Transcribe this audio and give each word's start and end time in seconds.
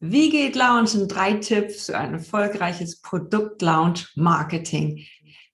Wie 0.00 0.28
geht 0.28 0.56
Launchen? 0.56 1.08
Drei 1.08 1.32
Tipps 1.34 1.86
für 1.86 1.96
ein 1.96 2.12
erfolgreiches 2.12 3.00
Produkt-Launch-Marketing. 3.00 5.06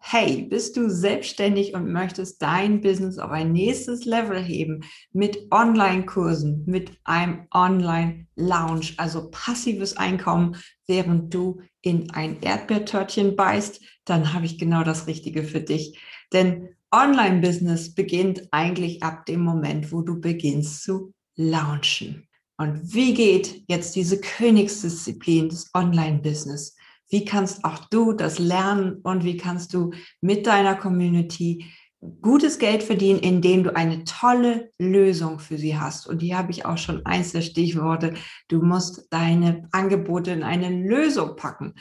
Hey, 0.00 0.42
bist 0.42 0.76
du 0.76 0.90
selbstständig 0.90 1.72
und 1.72 1.92
möchtest 1.92 2.42
dein 2.42 2.80
Business 2.80 3.18
auf 3.18 3.30
ein 3.30 3.52
nächstes 3.52 4.04
Level 4.04 4.42
heben 4.42 4.80
mit 5.12 5.52
Online-Kursen, 5.52 6.64
mit 6.66 6.98
einem 7.04 7.46
Online-Lounge, 7.52 8.94
also 8.96 9.30
passives 9.30 9.96
Einkommen, 9.96 10.56
während 10.88 11.32
du 11.32 11.60
in 11.80 12.10
ein 12.10 12.42
Erdbeertörtchen 12.42 13.36
beißt, 13.36 13.80
dann 14.04 14.34
habe 14.34 14.46
ich 14.46 14.58
genau 14.58 14.82
das 14.82 15.06
Richtige 15.06 15.44
für 15.44 15.60
dich. 15.60 16.00
Denn 16.32 16.70
Online-Business 16.90 17.94
beginnt 17.94 18.48
eigentlich 18.50 19.04
ab 19.04 19.26
dem 19.26 19.44
Moment, 19.44 19.92
wo 19.92 20.02
du 20.02 20.20
beginnst 20.20 20.82
zu 20.82 21.14
launchen. 21.36 22.26
Und 22.56 22.94
wie 22.94 23.14
geht 23.14 23.64
jetzt 23.68 23.96
diese 23.96 24.20
Königsdisziplin 24.20 25.48
des 25.48 25.70
Online-Business? 25.74 26.76
Wie 27.10 27.24
kannst 27.24 27.64
auch 27.64 27.78
du 27.90 28.12
das 28.12 28.38
lernen 28.38 29.00
und 29.02 29.24
wie 29.24 29.36
kannst 29.36 29.74
du 29.74 29.92
mit 30.20 30.46
deiner 30.46 30.74
Community 30.74 31.64
gutes 32.20 32.58
Geld 32.58 32.82
verdienen, 32.82 33.18
indem 33.18 33.64
du 33.64 33.74
eine 33.74 34.04
tolle 34.04 34.70
Lösung 34.78 35.38
für 35.38 35.58
sie 35.58 35.78
hast. 35.78 36.06
Und 36.06 36.20
hier 36.20 36.38
habe 36.38 36.50
ich 36.50 36.66
auch 36.66 36.78
schon 36.78 37.04
eins 37.06 37.32
der 37.32 37.42
Stichworte. 37.42 38.14
Du 38.48 38.62
musst 38.62 39.06
deine 39.10 39.68
Angebote 39.72 40.30
in 40.30 40.42
eine 40.42 40.70
Lösung 40.70 41.36
packen. 41.36 41.74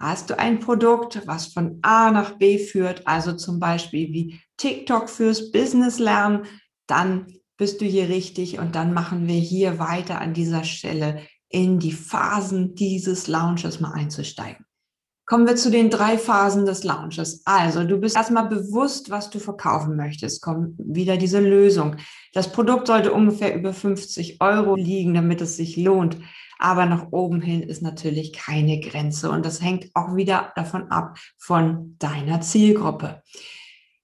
Hast 0.00 0.30
du 0.30 0.38
ein 0.38 0.60
Produkt, 0.60 1.22
was 1.26 1.48
von 1.48 1.78
A 1.82 2.10
nach 2.10 2.38
B 2.38 2.58
führt, 2.58 3.06
also 3.06 3.32
zum 3.32 3.58
Beispiel 3.58 4.12
wie 4.12 4.40
TikTok 4.56 5.08
fürs 5.08 5.50
Business 5.50 5.98
lernen, 5.98 6.44
dann 6.86 7.26
bist 7.58 7.80
du 7.82 7.84
hier 7.84 8.08
richtig 8.08 8.58
und 8.58 8.74
dann 8.74 8.94
machen 8.94 9.26
wir 9.26 9.34
hier 9.34 9.78
weiter 9.78 10.20
an 10.20 10.32
dieser 10.32 10.64
Stelle 10.64 11.20
in 11.50 11.78
die 11.78 11.92
Phasen 11.92 12.74
dieses 12.74 13.26
Launches 13.26 13.80
mal 13.80 13.92
einzusteigen. 13.92 14.64
Kommen 15.26 15.46
wir 15.46 15.56
zu 15.56 15.70
den 15.70 15.90
drei 15.90 16.16
Phasen 16.16 16.64
des 16.64 16.84
Launches. 16.84 17.42
Also, 17.44 17.84
du 17.84 17.98
bist 17.98 18.16
erstmal 18.16 18.48
bewusst, 18.48 19.10
was 19.10 19.28
du 19.28 19.38
verkaufen 19.38 19.94
möchtest. 19.94 20.40
Kommt 20.40 20.78
wieder 20.78 21.18
diese 21.18 21.40
Lösung. 21.40 21.96
Das 22.32 22.50
Produkt 22.50 22.86
sollte 22.86 23.12
ungefähr 23.12 23.54
über 23.54 23.74
50 23.74 24.40
Euro 24.40 24.74
liegen, 24.74 25.12
damit 25.12 25.42
es 25.42 25.56
sich 25.56 25.76
lohnt. 25.76 26.16
Aber 26.58 26.86
nach 26.86 27.08
oben 27.10 27.42
hin 27.42 27.62
ist 27.62 27.82
natürlich 27.82 28.32
keine 28.32 28.80
Grenze. 28.80 29.30
Und 29.30 29.44
das 29.44 29.60
hängt 29.60 29.90
auch 29.92 30.16
wieder 30.16 30.52
davon 30.56 30.90
ab 30.90 31.18
von 31.36 31.96
deiner 31.98 32.40
Zielgruppe. 32.40 33.22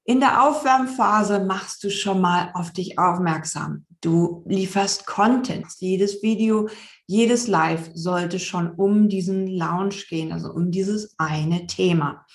In 0.07 0.21
der 0.21 0.45
Aufwärmphase 0.45 1.47
machst 1.47 1.83
du 1.83 1.89
schon 1.89 2.21
mal 2.21 2.51
auf 2.53 2.73
dich 2.73 2.99
aufmerksam. 2.99 3.87
Du 4.03 4.45
lieferst 4.47 5.07
Content. 5.07 5.67
Jedes 5.79 6.23
Video, 6.23 6.69
jedes 7.07 7.49
Live 7.49 7.91
sollte 7.95 8.39
schon 8.39 8.71
um 8.73 9.09
diesen 9.09 9.47
Lounge 9.47 9.95
gehen, 10.11 10.31
also 10.31 10.53
um 10.53 10.71
dieses 10.71 11.15
eine 11.17 11.67
Thema. 11.67 12.27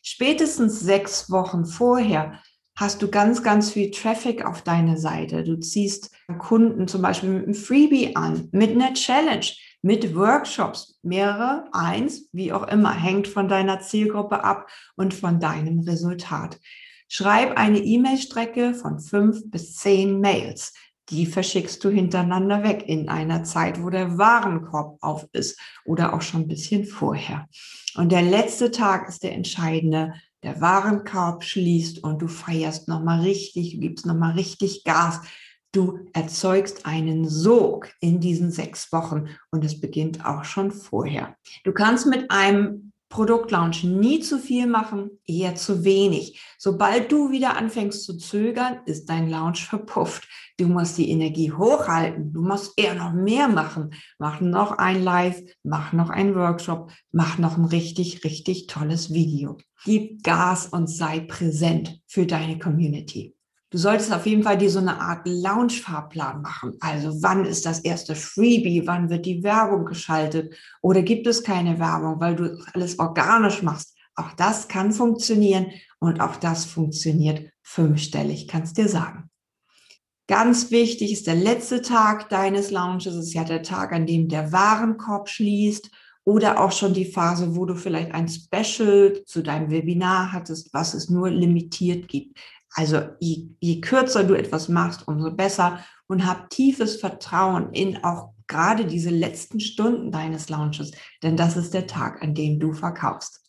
Spätestens 0.00 0.78
sechs 0.78 1.28
Wochen 1.28 1.66
vorher 1.66 2.40
hast 2.76 3.02
du 3.02 3.08
ganz, 3.08 3.42
ganz 3.42 3.72
viel 3.72 3.90
Traffic 3.90 4.46
auf 4.46 4.62
deine 4.62 4.96
Seite. 4.96 5.42
Du 5.42 5.58
ziehst 5.58 6.12
Kunden 6.38 6.86
zum 6.86 7.02
Beispiel 7.02 7.30
mit 7.30 7.44
einem 7.46 7.54
Freebie 7.54 8.14
an, 8.14 8.48
mit 8.52 8.70
einer 8.70 8.94
Challenge, 8.94 9.46
mit 9.82 10.14
Workshops, 10.14 11.00
mehrere, 11.02 11.64
eins, 11.72 12.28
wie 12.30 12.52
auch 12.52 12.68
immer, 12.68 12.92
hängt 12.92 13.26
von 13.26 13.48
deiner 13.48 13.80
Zielgruppe 13.80 14.44
ab 14.44 14.68
und 14.94 15.14
von 15.14 15.40
deinem 15.40 15.80
Resultat. 15.80 16.60
Schreib 17.08 17.56
eine 17.56 17.78
E-Mail-Strecke 17.78 18.74
von 18.74 19.00
fünf 19.00 19.50
bis 19.50 19.76
zehn 19.76 20.20
Mails. 20.20 20.74
Die 21.08 21.24
verschickst 21.24 21.82
du 21.82 21.88
hintereinander 21.88 22.62
weg 22.62 22.84
in 22.86 23.08
einer 23.08 23.42
Zeit, 23.42 23.82
wo 23.82 23.88
der 23.88 24.18
Warenkorb 24.18 24.98
auf 25.00 25.26
ist 25.32 25.58
oder 25.86 26.12
auch 26.12 26.20
schon 26.20 26.42
ein 26.42 26.48
bisschen 26.48 26.84
vorher. 26.84 27.48
Und 27.96 28.12
der 28.12 28.20
letzte 28.20 28.70
Tag 28.70 29.08
ist 29.08 29.22
der 29.22 29.32
entscheidende. 29.32 30.12
Der 30.42 30.60
Warenkorb 30.60 31.44
schließt 31.44 32.04
und 32.04 32.20
du 32.20 32.28
feierst 32.28 32.88
nochmal 32.88 33.20
richtig, 33.22 33.72
du 33.72 33.80
gibst 33.80 34.04
nochmal 34.04 34.32
richtig 34.32 34.84
Gas. 34.84 35.20
Du 35.72 35.98
erzeugst 36.12 36.86
einen 36.86 37.28
Sog 37.28 37.90
in 38.00 38.20
diesen 38.20 38.50
sechs 38.50 38.92
Wochen 38.92 39.28
und 39.50 39.64
es 39.64 39.80
beginnt 39.80 40.24
auch 40.24 40.44
schon 40.44 40.72
vorher. 40.72 41.36
Du 41.64 41.72
kannst 41.72 42.06
mit 42.06 42.30
einem 42.30 42.92
Produktlaunch 43.08 43.84
nie 43.84 44.20
zu 44.20 44.38
viel 44.38 44.66
machen, 44.66 45.10
eher 45.26 45.54
zu 45.54 45.84
wenig. 45.84 46.40
Sobald 46.58 47.10
du 47.10 47.30
wieder 47.30 47.56
anfängst 47.56 48.04
zu 48.04 48.18
zögern, 48.18 48.80
ist 48.84 49.08
dein 49.08 49.30
Launch 49.30 49.64
verpufft. 49.64 50.28
Du 50.58 50.66
musst 50.66 50.98
die 50.98 51.10
Energie 51.10 51.50
hochhalten. 51.50 52.32
Du 52.32 52.42
musst 52.42 52.78
eher 52.78 52.94
noch 52.94 53.12
mehr 53.12 53.48
machen. 53.48 53.94
Mach 54.18 54.40
noch 54.40 54.72
ein 54.72 55.02
Live, 55.02 55.42
mach 55.62 55.92
noch 55.92 56.10
ein 56.10 56.34
Workshop, 56.34 56.90
mach 57.10 57.38
noch 57.38 57.56
ein 57.56 57.64
richtig, 57.64 58.24
richtig 58.24 58.66
tolles 58.66 59.12
Video. 59.12 59.56
Gib 59.84 60.22
Gas 60.22 60.66
und 60.66 60.88
sei 60.88 61.20
präsent 61.20 62.02
für 62.06 62.26
deine 62.26 62.58
Community. 62.58 63.37
Du 63.70 63.76
solltest 63.76 64.12
auf 64.14 64.24
jeden 64.24 64.42
Fall 64.42 64.56
dir 64.56 64.70
so 64.70 64.78
eine 64.78 64.98
Art 64.98 65.26
Launch-Fahrplan 65.26 66.40
machen. 66.40 66.72
Also 66.80 67.22
wann 67.22 67.44
ist 67.44 67.66
das 67.66 67.80
erste 67.80 68.14
Freebie? 68.14 68.86
Wann 68.86 69.10
wird 69.10 69.26
die 69.26 69.42
Werbung 69.42 69.84
geschaltet? 69.84 70.54
Oder 70.80 71.02
gibt 71.02 71.26
es 71.26 71.42
keine 71.42 71.78
Werbung, 71.78 72.18
weil 72.18 72.34
du 72.34 72.58
alles 72.72 72.98
organisch 72.98 73.62
machst? 73.62 73.94
Auch 74.14 74.32
das 74.32 74.68
kann 74.68 74.92
funktionieren 74.92 75.66
und 76.00 76.20
auch 76.20 76.36
das 76.36 76.64
funktioniert 76.64 77.50
fünfstellig, 77.62 78.48
kannst 78.48 78.78
dir 78.78 78.88
sagen. 78.88 79.30
Ganz 80.26 80.70
wichtig 80.70 81.12
ist 81.12 81.26
der 81.26 81.36
letzte 81.36 81.82
Tag 81.82 82.28
deines 82.30 82.70
Launches. 82.70 83.14
Es 83.14 83.26
ist 83.28 83.34
ja 83.34 83.44
der 83.44 83.62
Tag, 83.62 83.92
an 83.92 84.06
dem 84.06 84.28
der 84.28 84.50
Warenkorb 84.50 85.28
schließt 85.28 85.90
oder 86.24 86.60
auch 86.60 86.72
schon 86.72 86.92
die 86.92 87.06
Phase, 87.06 87.56
wo 87.56 87.64
du 87.64 87.74
vielleicht 87.74 88.12
ein 88.12 88.28
Special 88.28 89.22
zu 89.24 89.42
deinem 89.42 89.70
Webinar 89.70 90.32
hattest, 90.32 90.74
was 90.74 90.94
es 90.94 91.08
nur 91.08 91.30
limitiert 91.30 92.08
gibt. 92.08 92.38
Also 92.74 93.00
je, 93.20 93.48
je 93.60 93.80
kürzer 93.80 94.24
du 94.24 94.34
etwas 94.34 94.68
machst, 94.68 95.08
umso 95.08 95.30
besser 95.32 95.84
und 96.06 96.26
hab 96.26 96.50
tiefes 96.50 96.96
Vertrauen 96.96 97.72
in 97.72 98.02
auch 98.04 98.32
gerade 98.46 98.86
diese 98.86 99.10
letzten 99.10 99.60
Stunden 99.60 100.10
deines 100.10 100.48
Launches, 100.48 100.92
denn 101.22 101.36
das 101.36 101.56
ist 101.56 101.74
der 101.74 101.86
Tag, 101.86 102.22
an 102.22 102.34
dem 102.34 102.58
du 102.58 102.72
verkaufst. 102.72 103.44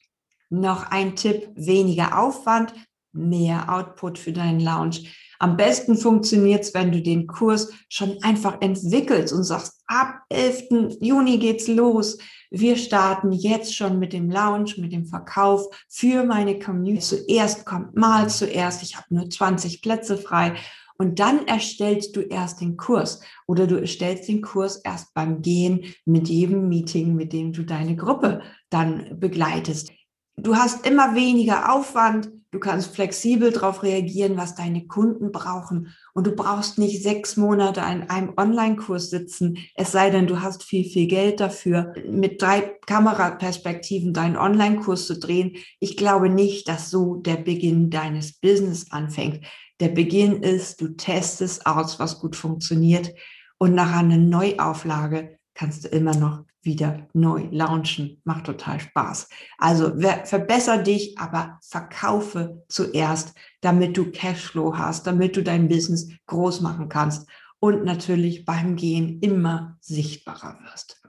Noch 0.50 0.92
ein 0.92 1.16
Tipp, 1.16 1.50
weniger 1.56 2.20
Aufwand, 2.20 2.74
mehr 3.12 3.74
Output 3.74 4.18
für 4.18 4.32
deinen 4.32 4.60
Launch. 4.60 5.16
Am 5.40 5.56
besten 5.56 5.96
funktioniert 5.96 6.64
es, 6.64 6.74
wenn 6.74 6.92
du 6.92 7.02
den 7.02 7.26
Kurs 7.26 7.72
schon 7.88 8.22
einfach 8.24 8.58
entwickelst 8.62 9.34
und 9.34 9.44
sagst, 9.44 9.82
ab 9.88 10.22
11. 10.30 10.98
Juni 11.00 11.38
geht's 11.38 11.68
los. 11.68 12.18
Wir 12.52 12.76
starten 12.76 13.32
jetzt 13.32 13.74
schon 13.74 14.00
mit 14.00 14.12
dem 14.12 14.30
Launch, 14.30 14.78
mit 14.78 14.92
dem 14.92 15.06
Verkauf 15.06 15.66
für 15.88 16.24
meine 16.26 16.60
Community. 16.60 17.26
Zuerst 17.26 17.66
kommt 17.66 17.96
mal 17.96 18.30
zuerst, 18.30 18.84
ich 18.84 18.98
habe 18.98 19.08
nur 19.12 19.30
20 19.30 19.82
Plätze 19.82 20.18
frei. 20.18 20.56
Und 20.98 21.20
dann 21.20 21.48
erstellst 21.48 22.18
du 22.18 22.22
erst 22.22 22.60
den 22.60 22.76
Kurs 22.76 23.22
oder 23.48 23.66
du 23.68 23.80
erstellst 23.80 24.28
den 24.28 24.42
Kurs 24.42 24.82
erst 24.84 25.14
beim 25.14 25.42
Gehen 25.42 25.86
mit 26.04 26.28
jedem 26.28 26.68
Meeting, 26.68 27.16
mit 27.16 27.32
dem 27.32 27.54
du 27.54 27.64
deine 27.64 27.96
Gruppe 27.96 28.42
dann 28.70 29.18
begleitest. 29.18 29.94
Du 30.36 30.58
hast 30.58 30.86
immer 30.86 31.16
weniger 31.16 31.74
Aufwand, 31.74 32.30
Du 32.52 32.60
kannst 32.60 32.96
flexibel 32.96 33.52
darauf 33.52 33.84
reagieren, 33.84 34.36
was 34.36 34.56
deine 34.56 34.88
Kunden 34.88 35.32
brauchen. 35.32 35.94
Und 36.16 36.26
du 36.26 36.32
brauchst 36.32 36.80
nicht 36.80 37.04
sechs 37.04 37.38
Monate 37.38 37.84
an 37.84 38.10
einem 38.10 38.34
Online-Kurs 38.38 39.12
sitzen, 39.12 39.60
es 39.76 39.92
sei 39.92 40.10
denn, 40.10 40.26
du 40.26 40.42
hast 40.42 40.64
viel, 40.64 40.84
viel 40.84 41.06
Geld 41.06 41.40
dafür, 41.40 41.94
mit 42.10 42.42
drei 42.42 42.62
Kameraperspektiven 42.88 44.14
deinen 44.14 44.36
Online-Kurs 44.36 45.06
zu 45.06 45.20
drehen. 45.20 45.58
Ich 45.80 45.96
glaube 45.96 46.30
nicht, 46.30 46.68
dass 46.68 46.90
so 46.90 47.18
der 47.18 47.38
Beginn 47.38 47.92
deines 47.92 48.34
Business 48.40 48.92
anfängt. 48.92 49.46
Der 49.80 49.90
Beginn 49.90 50.42
ist, 50.42 50.82
du 50.82 50.90
testest 50.90 51.68
aus, 51.68 52.00
was 52.00 52.20
gut 52.20 52.36
funktioniert. 52.36 53.14
Und 53.60 53.76
nach 53.76 53.96
einer 53.96 54.18
Neuauflage 54.18 55.38
kannst 55.54 55.84
du 55.84 55.90
immer 55.90 56.16
noch 56.16 56.46
wieder 56.62 57.08
neu 57.14 57.48
launchen. 57.52 58.22
Macht 58.24 58.46
total 58.46 58.80
Spaß. 58.80 59.30
Also 59.58 59.94
verbessere 60.26 60.84
dich, 60.84 61.18
aber 61.18 61.60
verkaufe 61.62 62.64
zuerst, 62.68 63.34
damit 63.62 63.98
du 63.98 64.12
Cashflow 64.12 64.78
hast, 64.78 65.08
damit 65.08 65.36
du 65.38 65.44
dein 65.44 65.68
Business 65.68 66.10
groß 66.28 66.62
machen 66.62 66.90
kannst 66.90 67.28
und 67.60 67.84
natürlich 67.84 68.46
beim 68.46 68.76
Gehen 68.76 69.20
immer 69.22 69.78
sichtbarer 69.82 70.60
wirst. 70.64 71.02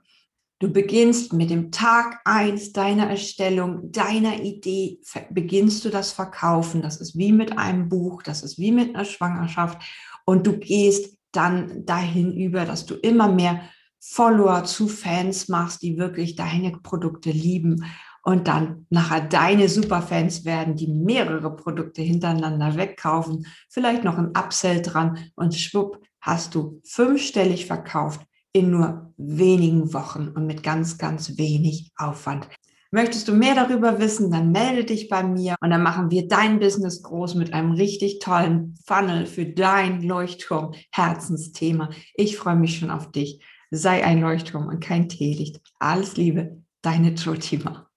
Du 0.61 0.71
beginnst 0.71 1.33
mit 1.33 1.49
dem 1.49 1.73
Tag 1.73 2.21
eins 2.27 2.73
deiner 2.73 3.09
Erstellung, 3.09 3.91
deiner 3.93 4.43
Idee, 4.43 5.01
beginnst 5.31 5.87
du 5.87 5.89
das 5.89 6.13
Verkaufen. 6.13 6.83
Das 6.83 6.99
ist 6.99 7.17
wie 7.17 7.33
mit 7.33 7.57
einem 7.57 7.89
Buch, 7.89 8.23
das 8.23 8.43
ist 8.43 8.59
wie 8.59 8.71
mit 8.71 8.95
einer 8.95 9.07
Schwangerschaft. 9.07 9.81
Und 10.27 10.47
du 10.47 10.59
gehst 10.59 11.17
dann 11.33 11.87
dahin 11.87 12.37
über, 12.37 12.67
dass 12.67 12.85
du 12.85 12.95
immer 12.95 13.29
mehr 13.29 13.63
Follower 14.01 14.65
zu 14.65 14.89
Fans 14.89 15.49
machst, 15.49 15.83
die 15.83 15.99
wirklich 15.99 16.35
deine 16.35 16.73
Produkte 16.73 17.31
lieben 17.31 17.85
und 18.23 18.49
dann 18.49 18.87
nachher 18.91 19.21
deine 19.21 19.69
Superfans 19.69 20.45
werden, 20.45 20.77
die 20.77 20.89
mehrere 20.89 21.55
Produkte 21.55 22.03
hintereinander 22.03 22.77
wegkaufen, 22.77 23.47
vielleicht 23.69 24.05
noch 24.05 24.19
ein 24.19 24.33
Upsell 24.37 24.83
dran 24.83 25.19
und 25.37 25.55
schwupp 25.55 26.01
hast 26.21 26.55
du 26.55 26.81
fünfstellig 26.85 27.67
verkauft 27.67 28.21
in 28.53 28.71
nur 28.71 29.13
wenigen 29.17 29.93
Wochen 29.93 30.29
und 30.29 30.47
mit 30.47 30.63
ganz, 30.63 30.99
ganz 30.99 31.39
wenig 31.39 31.93
Aufwand. 31.97 32.49
Möchtest 32.93 33.29
du 33.29 33.33
mehr 33.33 33.55
darüber 33.55 34.01
wissen, 34.01 34.33
dann 34.33 34.51
melde 34.51 34.85
dich 34.85 35.09
bei 35.09 35.23
mir 35.23 35.55
und 35.61 35.71
dann 35.71 35.83
machen 35.83 36.11
wir 36.11 36.27
dein 36.27 36.59
Business 36.59 37.03
groß 37.03 37.37
mit 37.37 37.55
einem 37.55 37.71
richtig 37.71 38.19
tollen 38.19 38.75
Funnel 38.85 39.27
für 39.27 39.47
dein 39.47 40.03
Leuchtturm 40.03 40.73
Herzensthema. 40.91 41.91
Ich 42.15 42.37
freue 42.37 42.57
mich 42.57 42.79
schon 42.79 42.91
auf 42.91 43.13
dich. 43.13 43.41
Sei 43.73 44.05
ein 44.05 44.21
Leuchtturm 44.21 44.67
und 44.67 44.81
kein 44.81 45.09
Teelicht. 45.09 45.61
Alles 45.79 46.17
Liebe, 46.17 46.61
deine 46.83 47.11
Jotima. 47.11 47.89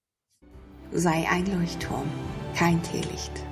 Sei 0.92 1.28
ein 1.28 1.48
Leuchtturm, 1.48 2.08
kein 2.56 2.82
Teelicht. 2.84 3.44